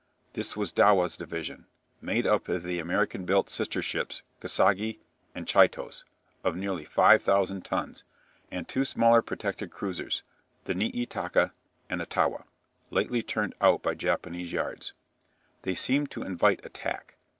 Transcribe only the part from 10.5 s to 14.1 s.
the "Niitaka" and "Otowa," lately turned out by